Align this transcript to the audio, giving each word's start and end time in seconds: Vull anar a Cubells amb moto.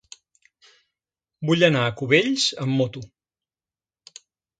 Vull 1.49 1.65
anar 1.67 1.83
a 1.87 1.91
Cubells 1.99 2.47
amb 2.65 2.79
moto. 2.81 3.05